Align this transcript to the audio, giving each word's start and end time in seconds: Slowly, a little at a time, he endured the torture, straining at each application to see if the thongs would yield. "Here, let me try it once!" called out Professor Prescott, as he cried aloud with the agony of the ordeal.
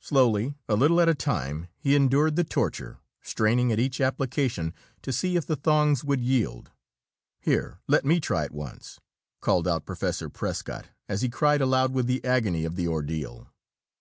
Slowly, 0.00 0.56
a 0.68 0.74
little 0.74 1.00
at 1.00 1.08
a 1.08 1.14
time, 1.14 1.68
he 1.78 1.94
endured 1.94 2.34
the 2.34 2.42
torture, 2.42 2.98
straining 3.22 3.70
at 3.70 3.78
each 3.78 4.00
application 4.00 4.74
to 5.02 5.12
see 5.12 5.36
if 5.36 5.46
the 5.46 5.54
thongs 5.54 6.02
would 6.02 6.20
yield. 6.20 6.72
"Here, 7.38 7.78
let 7.86 8.04
me 8.04 8.18
try 8.18 8.46
it 8.46 8.50
once!" 8.52 8.98
called 9.40 9.68
out 9.68 9.86
Professor 9.86 10.28
Prescott, 10.28 10.86
as 11.08 11.22
he 11.22 11.28
cried 11.28 11.60
aloud 11.60 11.92
with 11.92 12.08
the 12.08 12.24
agony 12.24 12.64
of 12.64 12.74
the 12.74 12.88
ordeal. 12.88 13.46